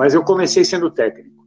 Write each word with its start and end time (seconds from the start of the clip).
Mas 0.00 0.14
eu 0.14 0.24
comecei 0.24 0.64
sendo 0.64 0.90
técnico. 0.90 1.44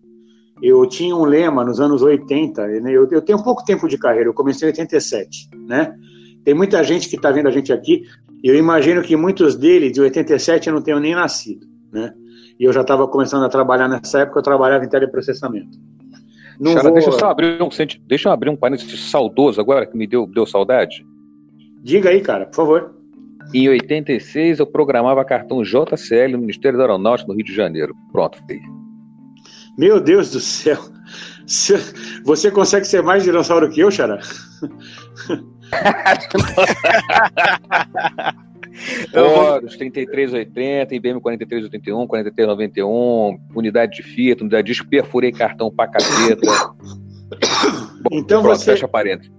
Eu 0.61 0.87
tinha 0.87 1.15
um 1.15 1.25
lema 1.25 1.65
nos 1.65 1.79
anos 1.79 2.03
80, 2.03 2.67
né, 2.81 2.91
eu, 2.91 3.07
eu 3.09 3.19
tenho 3.19 3.43
pouco 3.43 3.65
tempo 3.65 3.87
de 3.87 3.97
carreira, 3.97 4.29
eu 4.29 4.33
comecei 4.33 4.67
em 4.67 4.71
87, 4.71 5.49
né? 5.67 5.91
Tem 6.45 6.53
muita 6.53 6.83
gente 6.83 7.09
que 7.09 7.15
está 7.15 7.31
vendo 7.31 7.47
a 7.47 7.51
gente 7.51 7.73
aqui, 7.73 8.03
e 8.43 8.47
eu 8.47 8.55
imagino 8.55 9.01
que 9.01 9.15
muitos 9.15 9.55
deles, 9.55 9.91
de 9.91 10.01
87, 10.01 10.69
não 10.69 10.83
tenham 10.83 10.99
nem 10.99 11.15
nascido, 11.15 11.65
né? 11.91 12.13
E 12.59 12.63
eu 12.63 12.71
já 12.71 12.81
estava 12.81 13.07
começando 13.07 13.43
a 13.43 13.49
trabalhar 13.49 13.87
nessa 13.87 14.19
época, 14.19 14.37
eu 14.37 14.43
trabalhava 14.43 14.85
em 14.85 14.89
teleprocessamento. 14.89 15.75
Não 16.59 16.75
Cara, 16.75 16.89
vou... 16.89 16.93
deixa 16.93 17.09
eu 17.09 17.13
só 17.13 17.31
abrir 17.31 17.59
um, 17.59 17.69
deixa 18.07 18.29
eu 18.29 18.33
abrir 18.33 18.51
um 18.51 18.55
parênteses 18.55 19.09
saudoso 19.09 19.59
agora, 19.59 19.87
que 19.87 19.97
me 19.97 20.05
deu, 20.05 20.27
deu 20.27 20.45
saudade. 20.45 21.03
Diga 21.81 22.11
aí, 22.11 22.21
cara, 22.21 22.45
por 22.45 22.55
favor. 22.55 23.02
Em 23.53 23.69
86, 23.69 24.59
eu 24.59 24.65
programava 24.65 25.23
cartão 25.23 25.61
JCL 25.63 26.31
no 26.31 26.39
Ministério 26.39 26.77
da 26.77 26.85
Aeronáutica 26.85 27.27
no 27.27 27.35
Rio 27.35 27.45
de 27.45 27.53
Janeiro. 27.53 27.95
Pronto, 28.11 28.39
filho. 28.47 28.83
Meu 29.77 29.99
Deus 29.99 30.31
do 30.31 30.39
céu. 30.39 30.77
Você 32.25 32.49
consegue 32.51 32.85
ser 32.85 33.03
mais 33.03 33.23
dinossauro 33.23 33.69
que 33.69 33.81
eu, 33.81 33.91
Xará? 33.91 34.19
Horus, 39.13 39.75
3380, 39.77 40.95
IBM 40.95 41.21
4381, 41.21 42.07
4391, 42.07 43.37
unidade 43.55 43.97
de 43.97 44.03
fita, 44.03 44.43
unidade 44.43 44.65
de 44.65 44.73
disco, 44.73 44.89
perfurei 44.89 45.31
cartão 45.31 45.69
pra 45.69 45.87
caceta. 45.87 46.41
Bom, 48.01 48.09
então 48.17 48.41
pronto, 48.41 48.57
você... 48.57 48.71
fecha 48.71 48.87
parênteses. 48.87 49.31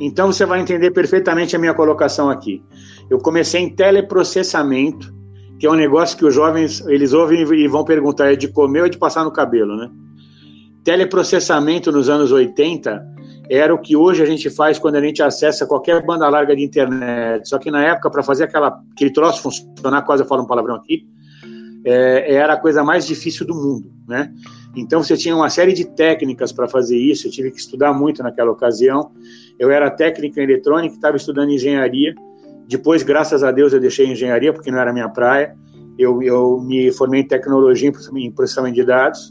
Então 0.00 0.32
você 0.32 0.46
vai 0.46 0.60
entender 0.60 0.92
perfeitamente 0.92 1.56
a 1.56 1.58
minha 1.58 1.74
colocação 1.74 2.30
aqui. 2.30 2.62
Eu 3.10 3.18
comecei 3.18 3.60
em 3.60 3.74
teleprocessamento, 3.74 5.14
que 5.58 5.66
é 5.66 5.70
um 5.70 5.74
negócio 5.74 6.16
que 6.16 6.24
os 6.24 6.34
jovens 6.34 6.84
eles 6.86 7.12
ouvem 7.12 7.40
e 7.40 7.68
vão 7.68 7.84
perguntar 7.84 8.32
é 8.32 8.36
de 8.36 8.48
comer 8.48 8.82
ou 8.82 8.88
de 8.88 8.98
passar 8.98 9.24
no 9.24 9.32
cabelo, 9.32 9.76
né? 9.76 9.90
Teleprocessamento 10.84 11.90
nos 11.90 12.08
anos 12.08 12.32
80 12.32 13.18
era 13.50 13.74
o 13.74 13.78
que 13.78 13.96
hoje 13.96 14.22
a 14.22 14.26
gente 14.26 14.50
faz 14.50 14.78
quando 14.78 14.96
a 14.96 15.00
gente 15.00 15.22
acessa 15.22 15.66
qualquer 15.66 16.04
banda 16.04 16.28
larga 16.28 16.54
de 16.54 16.62
internet. 16.62 17.48
Só 17.48 17.58
que 17.58 17.70
na 17.70 17.82
época, 17.82 18.10
para 18.10 18.22
fazer 18.22 18.44
aquela, 18.44 18.80
aquele 18.92 19.10
troço 19.10 19.42
funcionar, 19.42 20.02
quase 20.02 20.22
eu 20.22 20.26
falo 20.26 20.42
um 20.42 20.46
palavrão 20.46 20.76
aqui, 20.76 21.06
é, 21.84 22.34
era 22.34 22.52
a 22.52 22.56
coisa 22.56 22.84
mais 22.84 23.06
difícil 23.06 23.46
do 23.46 23.54
mundo, 23.54 23.90
né? 24.06 24.32
Então 24.76 25.02
você 25.02 25.16
tinha 25.16 25.34
uma 25.34 25.48
série 25.48 25.72
de 25.72 25.84
técnicas 25.84 26.52
para 26.52 26.68
fazer 26.68 26.96
isso. 26.96 27.26
Eu 27.26 27.30
tive 27.30 27.50
que 27.50 27.58
estudar 27.58 27.92
muito 27.92 28.22
naquela 28.22 28.50
ocasião. 28.50 29.10
Eu 29.58 29.70
era 29.70 29.90
técnico 29.90 30.38
em 30.38 30.42
eletrônica, 30.42 30.94
estava 30.94 31.16
estudando 31.16 31.50
engenharia. 31.50 32.14
Depois, 32.68 33.02
graças 33.02 33.42
a 33.42 33.50
Deus, 33.50 33.72
eu 33.72 33.80
deixei 33.80 34.06
engenharia 34.06 34.52
porque 34.52 34.70
não 34.70 34.78
era 34.78 34.92
minha 34.92 35.08
praia. 35.08 35.56
Eu, 35.98 36.22
eu 36.22 36.60
me 36.60 36.92
formei 36.92 37.22
em 37.22 37.26
tecnologia 37.26 37.90
em 38.14 38.30
processamento 38.30 38.76
de 38.76 38.84
dados 38.84 39.28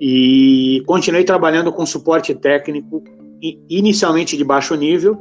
e 0.00 0.82
continuei 0.84 1.22
trabalhando 1.22 1.72
com 1.72 1.86
suporte 1.86 2.34
técnico, 2.34 3.04
inicialmente 3.70 4.36
de 4.36 4.42
baixo 4.42 4.74
nível, 4.74 5.16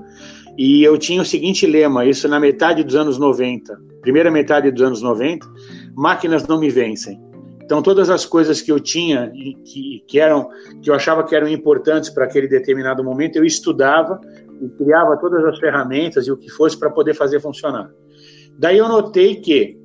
e 0.57 0.83
eu 0.83 0.97
tinha 0.97 1.21
o 1.21 1.25
seguinte 1.25 1.67
lema, 1.67 2.03
isso 2.05 2.27
na 2.27 2.39
metade 2.39 2.83
dos 2.83 2.95
anos 2.95 3.19
90, 3.19 3.79
primeira 4.01 4.31
metade 4.31 4.71
dos 4.71 4.81
anos 4.81 5.01
90, 5.01 5.47
máquinas 5.95 6.47
não 6.47 6.59
me 6.59 6.69
vencem. 6.69 7.19
Então 7.63 7.81
todas 7.81 8.09
as 8.09 8.25
coisas 8.25 8.61
que 8.61 8.71
eu 8.71 8.79
tinha 8.79 9.31
que, 9.65 10.03
que 10.07 10.19
eram 10.19 10.49
que 10.81 10.89
eu 10.89 10.93
achava 10.93 11.23
que 11.23 11.35
eram 11.35 11.47
importantes 11.47 12.09
para 12.09 12.25
aquele 12.25 12.47
determinado 12.47 13.03
momento, 13.03 13.35
eu 13.35 13.45
estudava 13.45 14.19
e 14.61 14.69
criava 14.69 15.17
todas 15.17 15.43
as 15.45 15.59
ferramentas 15.59 16.27
e 16.27 16.31
o 16.31 16.37
que 16.37 16.49
fosse 16.49 16.77
para 16.77 16.89
poder 16.89 17.13
fazer 17.13 17.39
funcionar. 17.39 17.89
Daí 18.57 18.77
eu 18.77 18.87
notei 18.87 19.35
que 19.35 19.79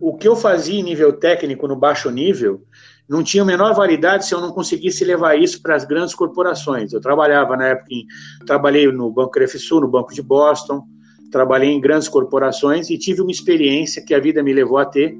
o 0.00 0.16
que 0.16 0.28
eu 0.28 0.36
fazia 0.36 0.78
em 0.78 0.82
nível 0.82 1.12
técnico 1.12 1.66
no 1.66 1.76
baixo 1.76 2.10
nível, 2.10 2.62
não 3.08 3.22
tinha 3.22 3.42
a 3.42 3.46
menor 3.46 3.74
validade 3.74 4.26
se 4.26 4.34
eu 4.34 4.40
não 4.40 4.52
conseguisse 4.52 5.04
levar 5.04 5.38
isso 5.38 5.60
para 5.62 5.76
as 5.76 5.84
grandes 5.84 6.14
corporações. 6.14 6.92
Eu 6.92 7.00
trabalhava 7.00 7.56
na 7.56 7.68
época, 7.68 7.88
em, 7.90 8.06
trabalhei 8.46 8.90
no 8.90 9.10
Banco 9.10 9.30
Crefisul, 9.30 9.82
no 9.82 9.88
Banco 9.88 10.14
de 10.14 10.22
Boston, 10.22 10.82
trabalhei 11.30 11.70
em 11.70 11.80
grandes 11.80 12.08
corporações 12.08 12.90
e 12.90 12.98
tive 12.98 13.20
uma 13.20 13.30
experiência 13.30 14.04
que 14.04 14.14
a 14.14 14.20
vida 14.20 14.42
me 14.42 14.52
levou 14.52 14.78
a 14.78 14.86
ter, 14.86 15.16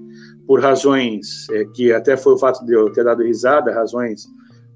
por 0.47 0.61
razões 0.61 1.49
é, 1.51 1.65
que 1.75 1.93
até 1.93 2.17
foi 2.17 2.35
o 2.35 2.39
fato 2.39 2.65
de 2.65 2.75
eu 2.75 2.91
ter 2.93 3.05
dado 3.05 3.23
risada, 3.23 3.73
razões 3.73 4.27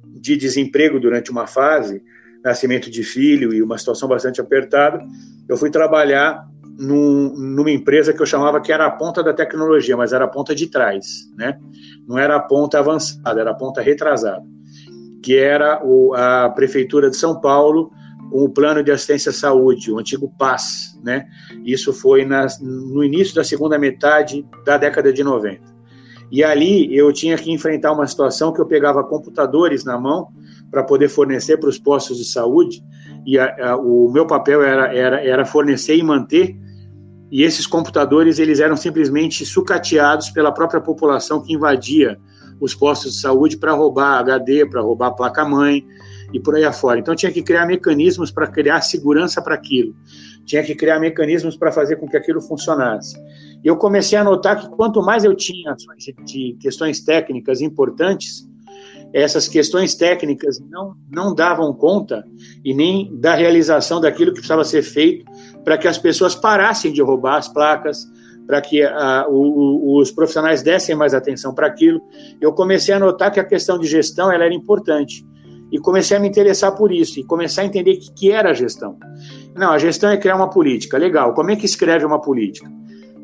de 0.05 0.37
desemprego 0.37 0.99
durante 0.99 1.31
uma 1.31 1.47
fase, 1.47 2.03
nascimento 2.45 2.91
de 2.91 3.03
filho 3.03 3.53
e 3.53 3.63
uma 3.63 3.79
situação 3.79 4.09
bastante 4.09 4.41
apertada, 4.41 5.01
eu 5.49 5.57
fui 5.57 5.71
trabalhar 5.71 6.47
num, 6.79 7.35
numa 7.35 7.71
empresa 7.71 8.13
que 8.13 8.23
eu 8.23 8.27
chamava 8.27 8.61
que 8.61 8.73
era 8.73 8.87
a 8.87 8.91
ponta 8.91 9.23
da 9.23 9.35
tecnologia, 9.35 9.97
mas 9.97 10.13
era 10.13 10.25
a 10.25 10.29
ponta 10.29 10.55
de 10.55 10.69
trás, 10.69 11.29
né? 11.37 11.59
Não 12.07 12.17
era 12.17 12.37
a 12.37 12.41
ponta 12.41 12.79
avançada, 12.79 13.41
era 13.41 13.51
a 13.51 13.55
ponta 13.55 13.81
retrasada, 13.81 14.45
que 15.23 15.37
era 15.37 15.85
o, 15.85 16.15
a 16.15 16.49
prefeitura 16.51 17.11
de 17.11 17.17
São 17.17 17.41
Paulo 17.41 17.91
com 18.31 18.45
o 18.45 18.49
plano 18.49 18.83
de 18.83 18.91
assistência 18.91 19.31
à 19.31 19.33
saúde, 19.33 19.91
o 19.91 19.99
antigo 19.99 20.33
PAS, 20.39 20.99
né? 21.03 21.27
Isso 21.65 21.93
foi 21.93 22.25
nas, 22.25 22.61
no 22.61 23.03
início 23.03 23.35
da 23.35 23.45
segunda 23.45 23.79
metade 23.79 24.47
da 24.65 24.77
década 24.77 25.13
de 25.13 25.23
90. 25.23 25.61
E 26.31 26.45
ali 26.45 26.95
eu 26.95 27.13
tinha 27.13 27.37
que 27.37 27.51
enfrentar 27.51 27.93
uma 27.93 28.07
situação 28.07 28.53
que 28.53 28.61
eu 28.61 28.67
pegava 28.67 29.03
computadores 29.03 29.85
na 29.85 29.99
mão 29.99 30.29
para 30.71 30.85
poder 30.85 31.09
fornecer 31.09 31.57
para 31.57 31.71
os 31.71 31.79
postos 31.79 32.19
de 32.19 32.25
saúde, 32.25 32.83
e 33.27 33.39
a, 33.39 33.71
a, 33.71 33.77
o 33.77 34.11
meu 34.13 34.27
papel 34.27 34.63
era, 34.63 34.95
era, 34.95 35.25
era 35.25 35.45
fornecer 35.45 35.97
e 35.97 36.03
manter 36.03 36.57
e 37.31 37.43
esses 37.43 37.67
computadores 37.67 38.39
eles 38.39 38.59
eram 38.59 38.77
simplesmente 38.77 39.45
sucateados 39.45 40.31
pela 40.31 40.53
própria 40.53 40.81
população 40.81 41.43
que 41.43 41.53
invadia 41.53 42.19
os 42.61 42.75
postos 42.75 43.15
de 43.15 43.21
saúde 43.21 43.57
para 43.57 43.73
roubar 43.73 44.19
HD, 44.19 44.67
para 44.67 44.81
roubar 44.81 45.13
placa-mãe 45.13 45.85
e 46.33 46.41
por 46.41 46.55
aí 46.55 46.65
afora. 46.65 46.99
Então 46.99 47.15
tinha 47.15 47.33
que 47.33 47.43
criar 47.43 47.67
mecanismos 47.67 48.31
para 48.31 48.47
criar 48.47 48.81
segurança 48.81 49.41
para 49.43 49.55
aquilo. 49.55 49.95
Tinha 50.45 50.63
que 50.63 50.75
criar 50.75 50.99
mecanismos 50.99 51.57
para 51.57 51.73
fazer 51.73 51.97
com 51.97 52.09
que 52.09 52.17
aquilo 52.17 52.41
funcionasse. 52.41 53.17
E 53.63 53.69
eu 53.69 53.77
comecei 53.77 54.19
a 54.19 54.25
notar 54.25 54.61
que 54.61 54.69
quanto 54.71 55.03
mais 55.03 55.25
eu 55.25 55.35
tinha 55.35 55.75
de 56.25 56.57
questões 56.61 57.01
técnicas 57.01 57.61
importantes, 57.61 58.49
essas 59.13 59.49
questões 59.49 59.95
técnicas 59.95 60.61
não, 60.61 60.95
não 61.11 61.35
davam 61.35 61.73
conta 61.73 62.25
e 62.65 62.75
nem 62.75 63.15
da 63.19 63.35
realização 63.35 64.01
daquilo 64.01 64.33
que 64.33 64.41
precisava 64.41 64.65
ser 64.65 64.83
feito 64.83 65.25
para 65.65 65.79
que 65.79 65.89
as 65.89 65.99
pessoas 65.99 66.35
parassem 66.35 66.93
de 66.93 67.01
roubar 67.01 67.37
as 67.37 67.49
placas, 67.49 68.07
para 68.47 68.61
que 68.61 68.83
a, 68.83 69.27
o, 69.29 69.99
os 69.99 70.11
profissionais 70.11 70.63
dessem 70.63 70.95
mais 70.95 71.15
atenção 71.15 71.55
para 71.55 71.67
aquilo. 71.67 72.01
Eu 72.41 72.53
comecei 72.53 72.95
a 72.95 72.99
notar 72.99 73.31
que 73.31 73.41
a 73.41 73.45
questão 73.45 73.79
de 73.79 73.87
gestão 73.87 74.31
ela 74.31 74.45
era 74.45 74.55
importante 74.55 75.27
e 75.71 75.79
comecei 75.79 76.17
a 76.17 76.21
me 76.21 76.29
interessar 76.29 76.75
por 76.75 76.93
isso 76.93 77.19
e 77.21 77.25
começar 77.25 77.63
a 77.63 77.65
entender 77.65 77.93
o 77.93 77.99
que, 77.99 78.13
que 78.13 78.31
era 78.31 78.51
a 78.51 78.55
gestão. 78.55 78.97
Não, 79.55 79.71
a 79.71 79.79
gestão 79.79 80.11
é 80.11 80.17
criar 80.17 80.37
uma 80.37 80.51
política. 80.51 80.97
Legal, 80.97 81.35
como 81.35 81.51
é 81.51 81.57
que 81.57 81.67
escreve 81.67 82.05
uma 82.05 82.21
política? 82.21 82.71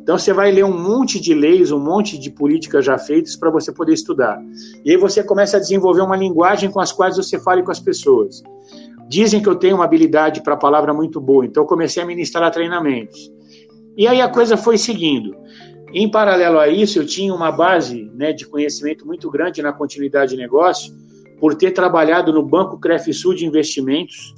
Então 0.05 0.19
você 0.19 0.35
vai 0.35 0.53
ler 0.53 0.65
um 0.65 0.79
monte 0.79 1.19
de 1.19 1.33
leis, 1.33 1.73
um 1.73 1.79
monte 1.79 2.19
de 2.19 2.31
políticas 2.31 2.85
já 2.85 2.99
feitas 2.99 3.37
para 3.37 3.51
você 3.51 3.73
poder 3.73 3.95
estudar. 3.95 4.39
E 4.85 4.91
aí 4.91 4.99
você 4.99 5.25
começa 5.25 5.57
a 5.57 5.61
desenvolver 5.61 6.03
uma 6.03 6.15
linguagem 6.17 6.71
com 6.71 6.79
as 6.79 6.93
quais 6.93 7.17
você 7.17 7.39
fale 7.39 7.63
com 7.63 7.71
as 7.71 7.81
pessoas. 7.81 8.43
Dizem 9.09 9.41
que 9.41 9.49
eu 9.49 9.55
tenho 9.55 9.77
uma 9.77 9.85
habilidade 9.87 10.43
para 10.43 10.55
a 10.55 10.59
palavra 10.59 10.93
muito 10.93 11.19
boa, 11.19 11.47
então 11.47 11.63
eu 11.63 11.67
comecei 11.67 12.03
a 12.03 12.07
ministrar 12.07 12.51
treinamentos. 12.51 13.33
E 13.97 14.07
aí 14.07 14.21
a 14.21 14.29
coisa 14.29 14.59
foi 14.59 14.77
seguindo. 14.77 15.35
Em 15.91 16.11
paralelo 16.11 16.59
a 16.59 16.69
isso, 16.69 16.99
eu 16.99 17.07
tinha 17.07 17.33
uma 17.33 17.53
base 17.53 18.11
né, 18.15 18.33
de 18.33 18.45
conhecimento 18.45 19.07
muito 19.07 19.31
grande 19.31 19.63
na 19.63 19.73
continuidade 19.73 20.33
de 20.33 20.37
negócio, 20.37 20.93
por 21.45 21.55
ter 21.55 21.73
trabalhado 21.73 22.33
no 22.33 22.43
Banco 22.43 22.79
Crefisul 22.79 23.35
de 23.35 23.45
Investimentos, 23.45 24.35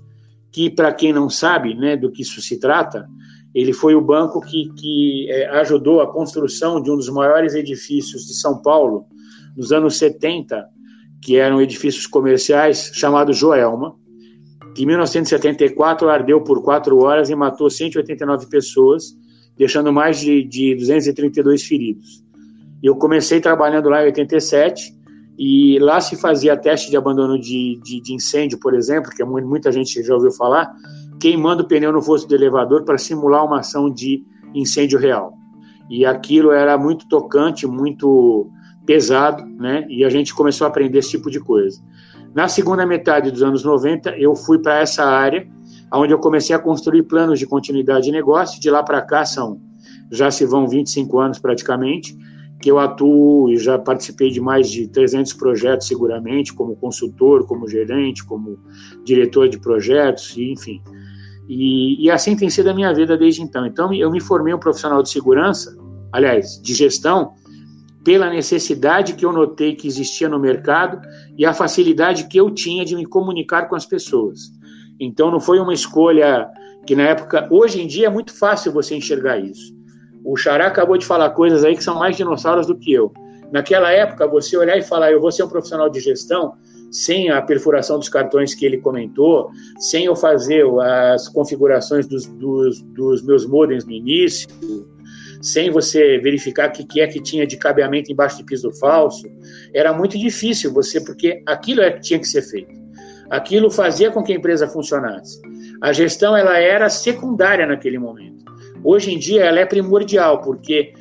que, 0.51 0.69
para 0.69 0.93
quem 0.93 1.13
não 1.13 1.31
sabe 1.31 1.73
né, 1.73 1.97
do 1.97 2.11
que 2.11 2.23
isso 2.23 2.43
se 2.43 2.59
trata, 2.59 3.07
ele 3.55 3.73
foi 3.73 3.95
o 3.95 4.01
banco 4.01 4.41
que, 4.41 4.73
que 4.75 5.31
é, 5.31 5.47
ajudou 5.61 6.01
a 6.01 6.13
construção 6.13 6.83
de 6.83 6.91
um 6.91 6.97
dos 6.97 7.09
maiores 7.09 7.55
edifícios 7.55 8.27
de 8.27 8.35
São 8.35 8.61
Paulo, 8.61 9.07
nos 9.57 9.71
anos 9.71 9.97
70, 9.99 10.67
que 11.23 11.37
eram 11.37 11.63
edifícios 11.63 12.09
comerciais, 12.09 12.91
chamado 12.93 13.33
Joelma, 13.33 13.95
que 14.75 14.83
em 14.83 14.87
1974 14.87 16.09
ardeu 16.09 16.41
por 16.41 16.61
quatro 16.65 16.99
horas 16.99 17.31
e 17.31 17.37
matou 17.37 17.71
189 17.71 18.49
pessoas, 18.49 19.17
deixando 19.57 19.93
mais 19.93 20.19
de, 20.19 20.43
de 20.43 20.75
232 20.75 21.63
feridos. 21.63 22.25
Eu 22.83 22.97
comecei 22.97 23.41
trabalhando 23.41 23.89
lá 23.89 24.03
em 24.03 24.07
87 24.07 24.96
e 25.39 25.79
lá 25.79 26.01
se 26.01 26.17
fazia 26.17 26.57
teste 26.57 26.91
de 26.91 26.97
abandono 26.97 27.39
de, 27.39 27.79
de, 27.83 28.01
de 28.01 28.15
incêndio, 28.15 28.59
por 28.59 28.75
exemplo, 28.75 29.11
que 29.11 29.23
muita 29.25 29.71
gente 29.71 30.03
já 30.03 30.15
ouviu 30.15 30.33
falar, 30.33 30.73
queimando 31.21 31.63
o 31.63 31.67
pneu 31.67 31.93
no 31.93 32.03
fosso 32.03 32.27
do 32.27 32.35
elevador 32.35 32.85
para 32.85 32.97
simular 32.97 33.45
uma 33.45 33.61
ação 33.61 33.93
de 33.93 34.25
incêndio 34.55 34.99
real. 34.99 35.35
E 35.91 36.05
aquilo 36.07 36.53
era 36.53 36.77
muito 36.79 37.07
tocante, 37.09 37.67
muito 37.67 38.51
pesado, 38.87 39.45
né? 39.45 39.87
E 39.89 40.05
a 40.05 40.09
gente 40.09 40.35
começou 40.35 40.65
a 40.65 40.69
aprender 40.69 40.99
esse 40.99 41.11
tipo 41.11 41.31
de 41.31 41.41
coisa. 41.41 41.81
Na 42.35 42.49
segunda 42.49 42.87
metade 42.87 43.31
dos 43.31 43.43
anos 43.43 43.65
90, 43.65 44.11
eu 44.19 44.35
fui 44.35 44.59
para 44.59 44.81
essa 44.81 45.05
área, 45.05 45.47
onde 45.93 46.13
eu 46.13 46.19
comecei 46.19 46.55
a 46.55 46.59
construir 46.59 47.03
planos 47.05 47.39
de 47.39 47.47
continuidade 47.47 48.07
de 48.07 48.13
negócio. 48.13 48.61
De 48.61 48.71
lá 48.71 48.83
para 48.83 49.03
cá 49.03 49.25
são 49.25 49.61
já 50.11 50.31
se 50.31 50.45
vão 50.45 50.69
25 50.69 51.19
anos 51.19 51.39
praticamente, 51.39 52.17
que 52.61 52.71
eu 52.71 52.79
atuo 52.79 53.51
e 53.51 53.59
já 53.59 53.79
participei 53.79 54.31
de 54.31 54.41
mais 54.41 54.71
de 54.71 54.89
300 54.89 55.33
projetos 55.35 55.87
seguramente, 55.87 56.55
como 56.55 56.77
consultor, 56.77 57.47
como 57.47 57.69
gerente, 57.69 58.25
como 58.25 58.59
diretor 59.05 59.49
de 59.49 59.59
projetos, 59.59 60.37
enfim. 60.37 60.83
E, 61.49 62.05
e, 62.05 62.11
assim 62.11 62.35
tem 62.35 62.51
sido 62.51 62.69
a 62.71 62.75
minha 62.75 62.93
vida 62.93 63.17
desde 63.17 63.43
então. 63.43 63.65
Então, 63.67 63.93
eu 63.93 64.11
me 64.11 64.21
formei 64.21 64.53
um 64.53 64.59
profissional 64.59 65.03
de 65.03 65.11
segurança, 65.11 65.77
aliás, 66.13 66.61
de 66.61 66.75
gestão, 66.75 67.35
pela 68.03 68.31
necessidade 68.31 69.15
que 69.15 69.25
eu 69.25 69.33
notei 69.33 69.75
que 69.75 69.87
existia 69.87 70.29
no 70.29 70.39
mercado 70.39 71.01
e 71.37 71.45
a 71.45 71.53
facilidade 71.53 72.27
que 72.29 72.39
eu 72.39 72.51
tinha 72.51 72.85
de 72.85 72.97
me 72.97 73.05
comunicar 73.05 73.69
com 73.69 73.77
as 73.77 73.87
pessoas. 73.87 74.51
Então, 74.99 75.31
não 75.31 75.41
foi 75.41 75.59
uma 75.61 75.75
escolha 75.75 76.49
que 76.87 76.97
na 76.97 77.03
época, 77.03 77.49
hoje 77.51 77.83
em 77.83 77.87
dia 77.87 78.07
é 78.07 78.11
muito 78.11 78.33
fácil 78.33 78.73
você 78.73 78.97
enxergar 78.97 79.39
isso. 79.39 79.76
O 80.27 80.37
Xará 80.37 80.67
acabou 80.67 80.99
de 80.99 81.07
falar 81.07 81.31
coisas 81.31 81.65
aí 81.65 81.77
que 81.77 81.85
são 81.85 81.95
mais 81.95 82.17
dinossauros 82.17 82.67
do 82.67 82.77
que 82.77 82.93
eu. 82.93 83.13
Naquela 83.53 83.93
época, 83.93 84.27
você 84.27 84.57
olhar 84.57 84.77
e 84.77 84.83
falar, 84.83 85.13
eu 85.13 85.21
vou 85.21 85.31
ser 85.31 85.45
um 85.45 85.49
profissional 85.49 85.89
de 85.89 86.01
gestão, 86.01 86.55
sem 86.91 87.31
a 87.31 87.41
perfuração 87.41 87.97
dos 87.97 88.09
cartões 88.09 88.53
que 88.53 88.67
ele 88.67 88.79
comentou, 88.79 89.51
sem 89.79 90.07
eu 90.07 90.17
fazer 90.17 90.65
as 90.81 91.29
configurações 91.29 92.09
dos, 92.09 92.27
dos, 92.27 92.83
dos 92.83 93.23
meus 93.25 93.47
modems 93.47 93.85
no 93.85 93.93
início, 93.93 94.49
sem 95.41 95.71
você 95.71 96.19
verificar 96.19 96.71
o 96.71 96.73
que, 96.73 96.85
que 96.85 97.01
é 97.01 97.07
que 97.07 97.23
tinha 97.23 97.47
de 97.47 97.57
cabeamento 97.57 98.11
embaixo 98.11 98.39
de 98.39 98.45
piso 98.45 98.73
falso, 98.73 99.29
era 99.73 99.93
muito 99.93 100.19
difícil 100.19 100.73
você, 100.73 101.01
porque 101.01 101.41
aquilo 101.47 101.83
é 101.83 101.93
que 101.93 102.01
tinha 102.01 102.19
que 102.19 102.27
ser 102.27 102.43
feito. 102.43 102.75
Aquilo 103.31 103.71
fazia 103.71 104.11
com 104.11 104.25
que 104.25 104.33
a 104.33 104.37
empresa 104.37 104.67
funcionasse. 104.67 105.41
A 105.81 105.93
gestão 105.93 106.37
ela 106.37 106.59
era 106.59 106.89
secundária 106.89 107.65
naquele 107.65 107.99
momento. 107.99 108.45
Hoje 108.87 109.13
em 109.13 109.19
dia 109.19 109.45
ela 109.45 109.59
é 109.59 109.67
primordial, 109.67 110.41
porque 110.43 110.95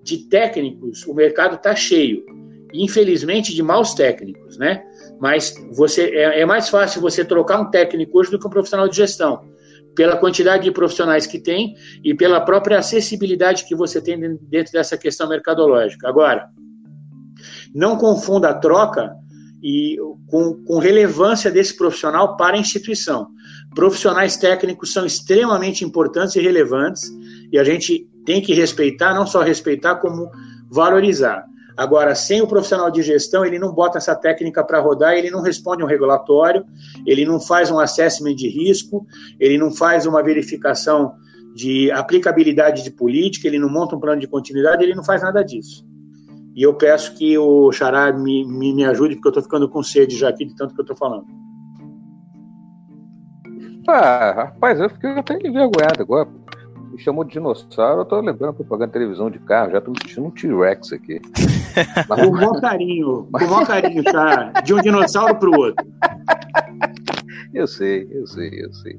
de 0.00 0.28
técnicos 0.28 1.04
o 1.06 1.12
mercado 1.12 1.56
está 1.56 1.74
cheio. 1.74 2.24
Infelizmente 2.72 3.52
de 3.52 3.62
maus 3.64 3.94
técnicos, 3.94 4.56
né? 4.56 4.84
Mas 5.20 5.52
você 5.72 6.04
é, 6.10 6.40
é 6.40 6.46
mais 6.46 6.68
fácil 6.68 7.00
você 7.00 7.24
trocar 7.24 7.60
um 7.60 7.68
técnico 7.68 8.16
hoje 8.16 8.30
do 8.30 8.38
que 8.38 8.46
um 8.46 8.50
profissional 8.50 8.88
de 8.88 8.96
gestão 8.96 9.50
pela 9.94 10.16
quantidade 10.16 10.62
de 10.62 10.70
profissionais 10.70 11.26
que 11.26 11.38
tem 11.38 11.74
e 12.02 12.14
pela 12.14 12.40
própria 12.40 12.78
acessibilidade 12.78 13.64
que 13.64 13.74
você 13.74 14.00
tem 14.00 14.18
dentro 14.40 14.72
dessa 14.72 14.96
questão 14.96 15.28
mercadológica. 15.28 16.08
Agora, 16.08 16.48
não 17.74 17.96
confunda 17.96 18.50
a 18.50 18.54
troca 18.54 19.12
e 19.62 19.96
com, 20.26 20.64
com 20.64 20.78
relevância 20.78 21.50
desse 21.50 21.76
profissional 21.76 22.36
para 22.36 22.56
a 22.56 22.60
instituição. 22.60 23.28
Profissionais 23.74 24.36
técnicos 24.36 24.92
são 24.92 25.06
extremamente 25.06 25.84
importantes 25.84 26.36
e 26.36 26.40
relevantes 26.40 27.02
e 27.52 27.58
a 27.58 27.64
gente 27.64 28.08
tem 28.24 28.40
que 28.40 28.54
respeitar, 28.54 29.14
não 29.14 29.26
só 29.26 29.42
respeitar, 29.42 29.96
como 29.96 30.30
valorizar. 30.70 31.44
Agora, 31.76 32.14
sem 32.14 32.40
o 32.40 32.46
profissional 32.46 32.90
de 32.90 33.02
gestão, 33.02 33.44
ele 33.44 33.58
não 33.58 33.72
bota 33.72 33.98
essa 33.98 34.14
técnica 34.14 34.64
para 34.64 34.80
rodar, 34.80 35.14
ele 35.14 35.30
não 35.30 35.42
responde 35.42 35.82
um 35.82 35.86
regulatório, 35.86 36.64
ele 37.06 37.24
não 37.24 37.40
faz 37.40 37.70
um 37.70 37.78
assessment 37.78 38.34
de 38.34 38.48
risco, 38.48 39.06
ele 39.38 39.58
não 39.58 39.70
faz 39.70 40.06
uma 40.06 40.22
verificação 40.22 41.12
de 41.54 41.90
aplicabilidade 41.90 42.82
de 42.82 42.90
política, 42.90 43.46
ele 43.46 43.58
não 43.58 43.70
monta 43.70 43.96
um 43.96 44.00
plano 44.00 44.20
de 44.20 44.26
continuidade, 44.26 44.82
ele 44.82 44.94
não 44.94 45.04
faz 45.04 45.22
nada 45.22 45.42
disso. 45.42 45.84
E 46.54 46.62
eu 46.62 46.74
peço 46.74 47.14
que 47.14 47.36
o 47.36 47.72
Xará 47.72 48.12
me, 48.12 48.46
me, 48.46 48.74
me 48.74 48.84
ajude, 48.84 49.14
porque 49.14 49.28
eu 49.28 49.30
estou 49.30 49.42
ficando 49.42 49.68
com 49.68 49.82
sede 49.82 50.16
já 50.16 50.28
aqui 50.28 50.44
de 50.44 50.54
tanto 50.54 50.74
que 50.74 50.80
eu 50.80 50.84
estou 50.84 50.96
falando. 50.96 51.26
Ah, 53.88 54.32
rapaz, 54.32 54.78
eu 54.78 54.88
fiquei 54.90 55.10
até 55.10 55.34
envergonhado 55.34 56.02
agora 56.02 56.41
chamou 57.02 57.24
de 57.24 57.32
dinossauro, 57.32 58.00
eu 58.00 58.04
tô 58.04 58.20
lembrando 58.20 58.54
propaganda 58.54 58.88
de 58.88 58.92
televisão 58.92 59.30
de 59.30 59.38
carro, 59.40 59.72
já 59.72 59.80
tô 59.80 59.90
me 59.90 59.98
sentindo 60.00 60.26
um 60.26 60.30
T-Rex 60.30 60.92
aqui. 60.92 61.20
Mas... 62.08 62.20
Com 62.20 62.28
o 62.28 62.32
maior 62.32 62.60
carinho, 62.60 63.28
com 63.30 63.44
o 63.44 63.50
maior 63.50 63.66
carinho, 63.66 64.04
tá? 64.04 64.52
De 64.62 64.74
um 64.74 64.80
dinossauro 64.80 65.34
pro 65.36 65.56
outro. 65.58 65.86
Eu 67.52 67.66
sei, 67.66 68.08
eu 68.10 68.26
sei, 68.26 68.64
eu 68.64 68.72
sei. 68.72 68.98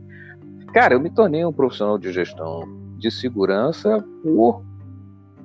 Cara, 0.74 0.94
eu 0.94 1.00
me 1.00 1.10
tornei 1.10 1.46
um 1.46 1.54
profissional 1.54 1.98
de 1.98 2.12
gestão 2.12 2.64
de 2.98 3.10
segurança 3.12 4.04
por 4.24 4.64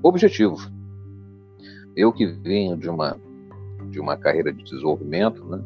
objetivo. 0.03 0.57
Eu 1.97 2.13
que 2.13 2.27
venho 2.27 2.77
de 2.77 2.89
uma 2.89 3.17
de 3.91 3.99
uma 4.01 4.17
carreira 4.17 4.53
de 4.53 4.63
desenvolvimento, 4.63 5.45
né? 5.47 5.63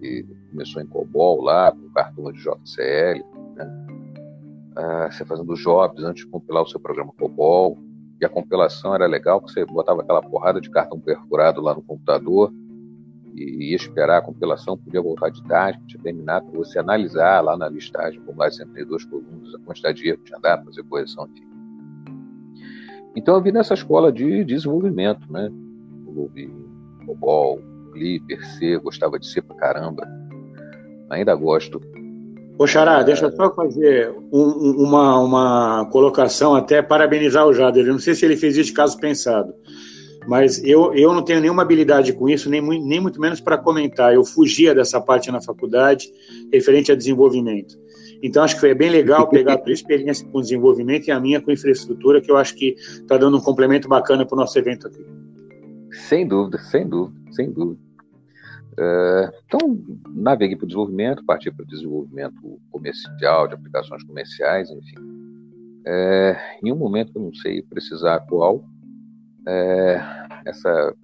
Que 0.00 0.26
começou 0.50 0.82
em 0.82 0.86
COBOL 0.86 1.42
lá, 1.42 1.70
com 1.72 1.88
cartão 1.90 2.32
de 2.32 2.40
JCL, 2.40 3.24
né? 3.54 3.87
Uh, 4.78 5.12
você 5.12 5.24
fazendo 5.24 5.54
jobs 5.54 6.04
antes 6.04 6.24
de 6.24 6.30
compilar 6.30 6.62
o 6.62 6.68
seu 6.68 6.80
programa 6.80 7.12
COBOL. 7.18 7.78
E 8.20 8.24
a 8.24 8.28
compilação 8.28 8.94
era 8.94 9.06
legal, 9.06 9.40
porque 9.40 9.54
você 9.54 9.64
botava 9.64 10.02
aquela 10.02 10.22
porrada 10.22 10.60
de 10.60 10.70
cartão 10.70 10.98
perfurado 10.98 11.60
lá 11.60 11.74
no 11.74 11.82
computador 11.82 12.52
e 13.34 13.70
ia 13.70 13.76
esperar 13.76 14.18
a 14.18 14.22
compilação, 14.22 14.76
podia 14.76 15.00
voltar 15.00 15.30
de 15.30 15.42
tarde, 15.44 15.78
podia 15.78 16.00
terminar, 16.00 16.42
para 16.42 16.58
você 16.58 16.78
analisar 16.78 17.40
lá 17.40 17.56
na 17.56 17.68
listagem, 17.68 18.20
como 18.22 18.38
lá 18.38 18.50
sempre 18.50 18.84
duas 18.84 19.04
colunas, 19.04 19.54
a 19.54 19.58
quantidade 19.60 19.98
de 20.02 20.08
erro 20.08 20.18
que 20.18 20.24
tinha 20.24 20.40
dado, 20.40 20.64
fazer 20.64 20.82
correção, 20.82 21.28
enfim. 21.30 21.46
Então 23.14 23.34
eu 23.36 23.42
vi 23.42 23.52
nessa 23.52 23.74
escola 23.74 24.12
de 24.12 24.44
desenvolvimento, 24.44 25.32
né? 25.32 25.50
COBOL, 27.06 27.60
Clipper, 27.92 28.44
C, 28.44 28.78
gostava 28.78 29.18
de 29.18 29.26
C 29.26 29.40
pra 29.40 29.56
caramba. 29.56 30.06
Ainda 31.10 31.34
gosto. 31.34 31.80
Ô 32.58 32.66
Xará, 32.66 33.04
deixa 33.04 33.26
eu 33.26 33.30
só 33.30 33.54
fazer 33.54 34.12
um, 34.32 34.82
uma, 34.82 35.20
uma 35.20 35.88
colocação, 35.92 36.56
até 36.56 36.82
parabenizar 36.82 37.46
o 37.46 37.54
Jader. 37.54 37.86
Eu 37.86 37.92
não 37.92 38.00
sei 38.00 38.16
se 38.16 38.24
ele 38.24 38.36
fez 38.36 38.56
isso 38.56 38.70
de 38.70 38.72
caso 38.72 38.98
pensado, 38.98 39.54
mas 40.26 40.62
eu, 40.64 40.92
eu 40.92 41.14
não 41.14 41.22
tenho 41.22 41.40
nenhuma 41.40 41.62
habilidade 41.62 42.12
com 42.12 42.28
isso, 42.28 42.50
nem, 42.50 42.60
nem 42.60 43.00
muito 43.00 43.20
menos 43.20 43.40
para 43.40 43.56
comentar. 43.56 44.12
Eu 44.12 44.24
fugia 44.24 44.74
dessa 44.74 45.00
parte 45.00 45.30
na 45.30 45.40
faculdade, 45.40 46.12
referente 46.52 46.90
a 46.90 46.96
desenvolvimento. 46.96 47.78
Então, 48.20 48.42
acho 48.42 48.56
que 48.56 48.60
foi 48.60 48.74
bem 48.74 48.90
legal 48.90 49.28
pegar 49.28 49.52
a 49.52 49.58
tua 49.58 49.72
experiência 49.72 50.26
com 50.26 50.40
desenvolvimento 50.40 51.06
e 51.06 51.12
a 51.12 51.20
minha 51.20 51.40
com 51.40 51.52
infraestrutura, 51.52 52.20
que 52.20 52.28
eu 52.28 52.36
acho 52.36 52.56
que 52.56 52.74
está 52.76 53.16
dando 53.16 53.36
um 53.36 53.40
complemento 53.40 53.88
bacana 53.88 54.26
para 54.26 54.34
o 54.34 54.38
nosso 54.38 54.58
evento 54.58 54.88
aqui. 54.88 55.06
Sem 56.08 56.26
dúvida, 56.26 56.58
sem 56.58 56.88
dúvida, 56.88 57.20
sem 57.30 57.52
dúvida. 57.52 57.87
Uh, 58.78 59.32
então, 59.44 59.82
naveguei 60.14 60.54
para 60.54 60.64
o 60.64 60.68
desenvolvimento, 60.68 61.24
parti 61.24 61.50
para 61.50 61.64
o 61.64 61.66
desenvolvimento 61.66 62.60
comercial, 62.70 63.48
de 63.48 63.54
aplicações 63.54 64.04
comerciais, 64.04 64.70
enfim. 64.70 64.94
É, 65.84 66.58
em 66.62 66.72
um 66.72 66.76
momento 66.76 67.12
eu 67.16 67.22
não 67.22 67.34
sei 67.34 67.60
precisar 67.62 68.20
qual, 68.20 68.64
é, 69.48 70.00
essa 70.44 70.94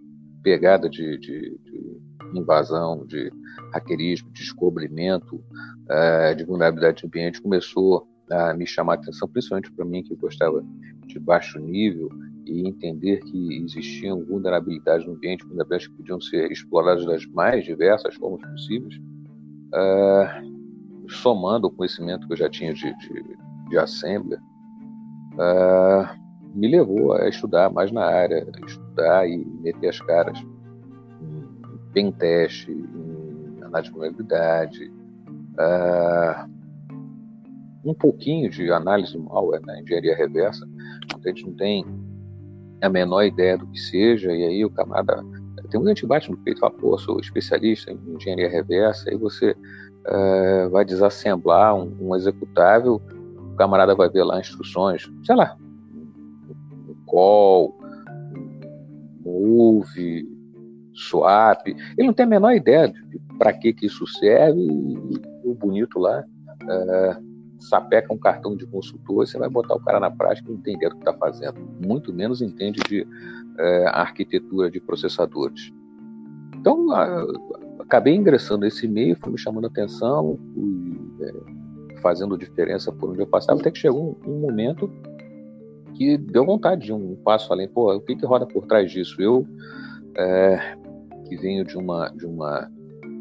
pegada 0.42 0.88
de, 0.88 1.18
de, 1.18 1.58
de, 1.64 1.98
invasão, 2.38 3.04
de 3.06 3.32
hackerismo, 3.72 4.30
de 4.30 4.40
descobrimento 4.40 5.42
é, 5.88 6.34
de 6.34 6.44
vulnerabilidade 6.44 6.98
de 6.98 7.06
ambiente 7.06 7.40
começou 7.40 8.06
a 8.30 8.54
me 8.54 8.66
chamar 8.66 8.92
a 8.92 8.96
atenção, 8.96 9.28
principalmente 9.28 9.72
para 9.72 9.84
mim 9.84 10.02
que 10.02 10.14
gostava 10.14 10.62
de 11.06 11.18
baixo 11.18 11.58
nível 11.58 12.08
e 12.46 12.68
entender 12.68 13.20
que 13.20 13.62
existiam 13.62 14.24
vulnerabilidades 14.24 15.06
no 15.06 15.14
ambiente, 15.14 15.44
vulnerabilidades 15.44 15.88
que 15.88 15.94
podiam 15.94 16.20
ser 16.20 16.50
exploradas 16.50 17.04
das 17.06 17.26
mais 17.26 17.64
diversas 17.64 18.14
formas 18.14 18.42
possíveis, 18.50 18.96
uh, 19.74 21.08
somando 21.08 21.68
o 21.68 21.70
conhecimento 21.70 22.26
que 22.26 22.32
eu 22.32 22.36
já 22.36 22.48
tinha 22.48 22.72
de, 22.74 22.96
de, 22.98 23.36
de 23.68 23.78
Assembler, 23.78 24.40
uh, 25.34 26.24
me 26.54 26.68
levou 26.68 27.14
a 27.14 27.28
estudar 27.28 27.70
mais 27.70 27.90
na 27.90 28.04
área, 28.04 28.46
estudar 28.66 29.28
e 29.28 29.44
meter 29.44 29.88
as 29.88 30.00
caras 30.00 30.38
em 31.20 31.78
pentest, 31.92 32.68
em 32.68 33.62
análise 33.62 33.88
de 33.88 33.92
vulnerabilidade, 33.92 34.92
uh, 35.58 36.54
um 37.84 37.94
pouquinho 37.94 38.48
de 38.50 38.70
análise 38.70 39.16
malware, 39.18 39.64
né, 39.66 39.80
engenharia 39.80 40.16
reversa, 40.16 40.66
a 41.12 41.28
gente 41.28 41.46
não 41.46 41.54
tem 41.54 41.84
a 42.82 42.88
menor 42.88 43.22
ideia 43.24 43.56
do 43.56 43.66
que 43.66 43.78
seja, 43.78 44.32
e 44.32 44.44
aí 44.44 44.64
o 44.64 44.70
camarada. 44.70 45.24
Tem 45.70 45.80
um 45.80 45.88
gente 45.88 46.06
bate 46.06 46.30
no 46.30 46.36
peito 46.36 46.60
fala, 46.60 46.72
pô, 46.72 46.96
sou 46.98 47.18
especialista 47.18 47.90
em 47.90 47.98
engenharia 48.14 48.48
reversa, 48.48 49.10
aí 49.10 49.16
você 49.16 49.52
uh, 49.52 50.68
vai 50.70 50.84
desassemblar 50.84 51.74
um, 51.74 51.96
um, 52.00 52.14
executável, 52.14 53.00
o 53.52 53.56
camarada 53.56 53.94
vai 53.94 54.08
ver 54.08 54.24
lá 54.24 54.38
instruções, 54.38 55.10
sei 55.24 55.34
lá, 55.34 55.56
um 56.88 56.94
call, 57.06 57.74
move, 59.24 60.28
swap, 60.94 61.66
ele 61.66 62.06
não 62.06 62.14
tem 62.14 62.26
a 62.26 62.28
menor 62.28 62.52
ideia 62.52 62.88
de 62.88 63.24
para 63.38 63.52
que, 63.52 63.72
que 63.72 63.86
isso 63.86 64.06
serve, 64.06 64.60
e, 64.60 65.22
o 65.44 65.54
bonito 65.54 65.98
lá. 65.98 66.24
Uh, 66.62 67.33
sapeca 67.58 68.12
um 68.12 68.18
cartão 68.18 68.56
de 68.56 68.66
consultor, 68.66 69.26
você 69.26 69.38
vai 69.38 69.48
botar 69.48 69.74
o 69.74 69.80
cara 69.80 70.00
na 70.00 70.10
prática 70.10 70.50
e 70.50 70.54
entender 70.54 70.86
o 70.86 70.90
que 70.90 70.98
está 70.98 71.14
fazendo. 71.14 71.60
Muito 71.84 72.12
menos 72.12 72.42
entende 72.42 72.80
de 72.88 73.06
é, 73.58 73.86
arquitetura 73.88 74.70
de 74.70 74.80
processadores. 74.80 75.72
Então, 76.56 76.90
a, 76.92 77.24
acabei 77.80 78.14
ingressando 78.14 78.62
nesse 78.62 78.88
meio, 78.88 79.16
fui 79.16 79.32
me 79.32 79.38
chamando 79.38 79.64
a 79.64 79.68
atenção, 79.68 80.38
fui 80.54 81.00
é, 81.20 82.00
fazendo 82.00 82.36
diferença 82.36 82.92
por 82.92 83.10
onde 83.10 83.20
eu 83.20 83.26
passava, 83.26 83.60
até 83.60 83.70
que 83.70 83.78
chegou 83.78 84.18
um, 84.26 84.30
um 84.30 84.40
momento 84.40 84.90
que 85.94 86.18
deu 86.18 86.44
vontade 86.44 86.86
de 86.86 86.92
um 86.92 87.16
passo 87.16 87.52
além. 87.52 87.68
Pô, 87.68 87.94
o 87.94 88.00
que, 88.00 88.16
que 88.16 88.26
roda 88.26 88.46
por 88.46 88.66
trás 88.66 88.90
disso? 88.90 89.20
Eu, 89.22 89.46
é, 90.16 90.76
que 91.28 91.36
venho 91.36 91.64
de 91.64 91.76
uma, 91.76 92.08
de 92.08 92.26
uma 92.26 92.70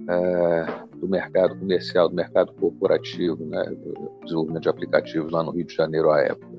é, 0.10 0.98
do 0.98 1.08
mercado 1.08 1.58
comercial, 1.58 2.10
do 2.10 2.16
mercado 2.16 2.54
corporativo, 2.54 3.46
né, 3.46 3.64
desenvolvimento 4.24 4.64
de 4.64 4.70
aplicativos 4.70 5.32
lá 5.32 5.44
no 5.44 5.52
Rio 5.52 5.66
de 5.66 5.74
Janeiro 5.74 6.12
à 6.12 6.20
época, 6.22 6.54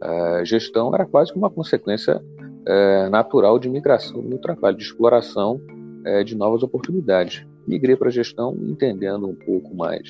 a 0.00 0.44
gestão 0.44 0.94
era 0.94 1.04
quase 1.04 1.32
que 1.32 1.38
uma 1.38 1.50
consequência 1.50 2.22
é, 2.66 3.08
natural 3.08 3.58
de 3.58 3.68
migração 3.68 4.22
no 4.22 4.38
trabalho, 4.38 4.76
de 4.76 4.84
exploração 4.84 5.60
é, 6.04 6.22
de 6.22 6.36
novas 6.36 6.62
oportunidades. 6.62 7.44
Migrei 7.66 7.96
para 7.96 8.08
a 8.08 8.12
gestão 8.12 8.56
entendendo 8.60 9.26
um 9.26 9.34
pouco 9.34 9.74
mais 9.74 10.06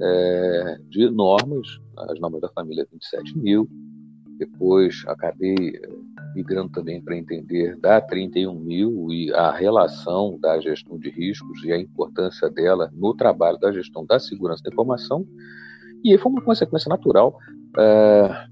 é, 0.00 0.78
de 0.88 1.10
normas, 1.10 1.66
as 1.96 2.18
normas 2.18 2.40
da 2.40 2.48
família 2.48 2.86
27 2.90 3.38
mil, 3.38 3.68
depois 4.38 5.04
acabei 5.06 5.54
é, 5.76 5.88
migrando 6.34 6.70
também 6.70 7.02
para 7.02 7.16
entender 7.16 7.76
da 7.76 8.00
31 8.00 8.54
mil 8.54 9.08
e 9.10 9.32
a 9.32 9.50
relação 9.50 10.38
da 10.40 10.60
gestão 10.60 10.98
de 10.98 11.10
riscos 11.10 11.64
e 11.64 11.72
a 11.72 11.78
importância 11.78 12.48
dela 12.48 12.90
no 12.92 13.14
trabalho 13.14 13.58
da 13.58 13.72
gestão 13.72 14.04
da 14.04 14.18
segurança 14.18 14.62
da 14.62 14.70
informação. 14.70 15.26
E 16.04 16.12
aí 16.12 16.18
foi 16.18 16.32
uma 16.32 16.42
consequência 16.42 16.88
natural 16.88 17.36
é, 17.78 18.46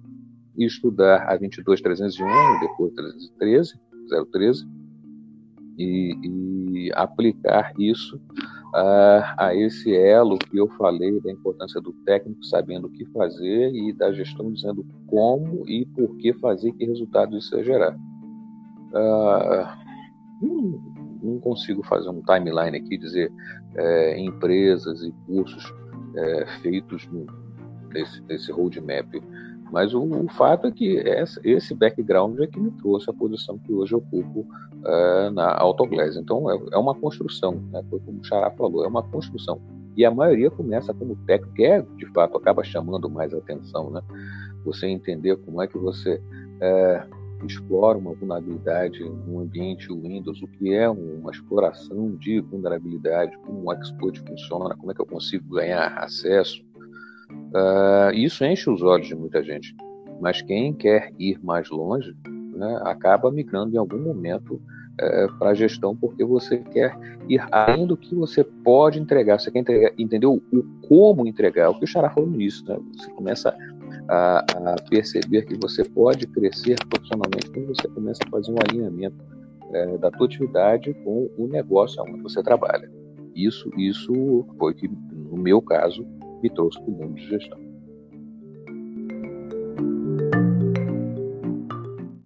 estudar 0.57 1.29
a 1.29 1.37
22301, 1.37 2.61
depois 2.61 2.93
313, 2.95 3.75
013, 4.33 4.67
e, 5.79 6.17
e 6.23 6.93
aplicar 6.95 7.73
isso 7.79 8.21
a, 8.75 9.47
a 9.47 9.55
esse 9.55 9.95
elo 9.95 10.39
que 10.39 10.57
eu 10.59 10.69
falei 10.71 11.21
da 11.21 11.31
importância 11.31 11.81
do 11.81 11.93
técnico 12.05 12.45
sabendo 12.45 12.87
o 12.87 12.91
que 12.91 13.05
fazer 13.07 13.75
e 13.75 13.93
da 13.93 14.13
gestão 14.13 14.53
dizendo 14.53 14.85
como 15.07 15.69
e 15.69 15.87
por 15.87 16.17
que 16.17 16.33
fazer, 16.35 16.73
que 16.73 16.85
resultado 16.85 17.37
isso 17.37 17.55
vai 17.55 17.65
gerar. 17.65 17.99
Não, 20.41 20.79
não, 21.23 21.41
consigo 21.41 21.83
fazer 21.85 22.09
um 22.09 22.23
timeline 22.23 22.77
aqui, 22.77 22.97
dizer 22.97 23.33
é, 23.75 24.19
empresas 24.21 25.03
e 25.03 25.13
cursos 25.27 25.75
é, 26.15 26.47
feitos 26.63 27.09
nesse, 27.93 28.23
nesse 28.23 28.53
roadmap, 28.53 29.07
mas 29.71 29.93
o, 29.95 30.03
o 30.03 30.29
fato 30.31 30.67
é 30.67 30.71
que 30.71 30.99
essa, 31.01 31.41
esse 31.45 31.75
background 31.75 32.39
é 32.41 32.47
que 32.47 32.59
me 32.59 32.71
trouxe 32.73 33.11
a 33.11 33.13
posição 33.13 33.59
que 33.59 33.73
hoje 33.73 33.95
ocupo 33.95 34.41
uh, 34.41 35.31
na 35.33 35.55
Autoglass. 35.59 36.17
Então, 36.17 36.51
é, 36.51 36.59
é, 36.73 36.79
uma 36.79 36.95
construção, 36.95 37.53
né? 37.71 37.83
Foi 37.91 38.01
como 38.01 38.21
o 38.21 38.25
Xará 38.25 38.51
falou, 38.53 38.85
é 38.85 38.89
uma 38.89 39.03
construção. 39.03 39.61
E 39.97 40.05
a 40.05 40.11
maioria 40.11 40.51
começa 40.51 40.95
como 40.95 41.17
técnico, 41.27 41.55
que 41.55 41.65
é, 41.65 41.83
de 41.97 42.07
fato, 42.13 42.37
acaba 42.37 42.63
chamando 42.63 43.11
mais 43.11 43.35
atenção, 43.35 43.91
né? 43.91 44.01
Você 44.65 44.87
entender 44.87 45.37
como 45.37 45.61
é 45.61 45.67
que 45.67 45.77
você 45.77 46.21
é, 46.61 47.07
explora 47.45 47.99
uma 47.99 48.13
vulnerabilidade 48.15 49.03
no 49.27 49.41
ambiente 49.41 49.89
Windows, 49.93 50.43
o 50.43 50.49
que 50.49 50.73
é 50.73 50.89
uma 50.89 51.31
exploração 51.31 52.17
de 52.17 52.41
vulnerabilidade, 52.41 53.37
como 53.39 53.69
o 53.69 53.73
exploit 53.73 54.21
funciona, 54.21 54.77
como 54.77 54.91
é 54.91 54.95
que 54.95 55.01
eu 55.01 55.07
consigo 55.07 55.55
ganhar 55.55 55.99
acesso. 55.99 56.65
Uh, 57.31 58.13
isso 58.15 58.45
enche 58.45 58.69
os 58.71 58.83
olhos 58.83 59.07
de 59.07 59.15
muita 59.15 59.43
gente. 59.43 59.75
Mas 60.21 60.43
quem 60.43 60.73
quer 60.75 61.13
ir 61.19 61.39
mais 61.43 61.71
longe 61.71 62.15
né, 62.55 62.81
acaba 62.85 63.31
migrando 63.31 63.75
em 63.75 63.79
algum 63.79 63.99
momento 63.99 64.61
é, 65.01 65.29
para 65.39 65.51
a 65.51 65.55
gestão, 65.55 65.97
porque 65.97 66.25
você 66.25 66.59
quer 66.59 66.99
ir 67.29 67.41
além 67.53 67.87
do 67.87 67.97
que 67.97 68.15
você 68.15 68.43
pode 68.43 68.99
entregar, 68.99 69.39
você 69.39 69.51
quer 69.51 69.61
entregar, 69.61 69.93
entender 69.97 70.27
o, 70.27 70.43
como 70.89 71.27
entregar, 71.27 71.71
o 71.71 71.79
que 71.79 71.85
o 71.85 71.87
Xará 71.87 72.11
falou 72.11 72.29
nisso, 72.29 72.65
né? 72.67 72.77
você 72.97 73.11
começa 73.13 73.57
a, 74.09 74.39
a, 74.39 74.77
perceber 74.91 75.43
que 75.43 75.57
você 75.57 75.85
pode 75.85 76.27
crescer 76.27 76.77
profissionalmente 76.89 77.51
quando 77.51 77.69
você 77.69 77.87
começa 77.89 78.21
a 78.27 78.31
fazer 78.31 78.51
um 78.51 78.57
alinhamento 78.69 79.17
é, 79.73 79.99
da 79.99 80.11
tua 80.11 80.27
atividade 80.27 80.93
com 81.05 81.31
o 81.39 81.47
negócio 81.47 82.03
onde 82.03 82.21
você 82.23 82.43
trabalha. 82.43 82.91
Isso, 83.35 83.71
isso 83.77 84.45
foi 84.59 84.75
que, 84.75 84.89
no 84.89 85.37
meu 85.37 85.63
caso, 85.63 86.05
me 86.43 86.51
trouxe 86.51 86.81
para 86.81 86.91
o 86.91 86.97
mundo 86.97 87.15
de 87.15 87.27
gestão. 87.29 87.68